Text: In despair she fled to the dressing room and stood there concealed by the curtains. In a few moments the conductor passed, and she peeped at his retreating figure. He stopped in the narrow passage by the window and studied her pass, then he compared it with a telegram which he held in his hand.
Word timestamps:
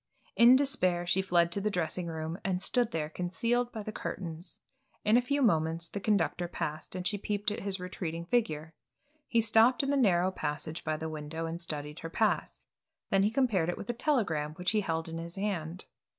In 0.35 0.55
despair 0.55 1.05
she 1.05 1.21
fled 1.21 1.51
to 1.51 1.61
the 1.61 1.69
dressing 1.69 2.07
room 2.07 2.39
and 2.43 2.59
stood 2.59 2.89
there 2.89 3.07
concealed 3.07 3.71
by 3.71 3.83
the 3.83 3.91
curtains. 3.91 4.59
In 5.05 5.15
a 5.15 5.21
few 5.21 5.43
moments 5.43 5.87
the 5.87 5.99
conductor 5.99 6.47
passed, 6.47 6.95
and 6.95 7.05
she 7.05 7.19
peeped 7.19 7.51
at 7.51 7.59
his 7.59 7.79
retreating 7.79 8.25
figure. 8.25 8.73
He 9.27 9.41
stopped 9.41 9.83
in 9.83 9.91
the 9.91 9.95
narrow 9.97 10.31
passage 10.31 10.83
by 10.83 10.97
the 10.97 11.07
window 11.07 11.45
and 11.45 11.61
studied 11.61 11.99
her 11.99 12.09
pass, 12.09 12.65
then 13.11 13.21
he 13.21 13.29
compared 13.29 13.69
it 13.69 13.77
with 13.77 13.91
a 13.91 13.93
telegram 13.93 14.53
which 14.55 14.71
he 14.71 14.81
held 14.81 15.07
in 15.07 15.19
his 15.19 15.35
hand. 15.35 15.85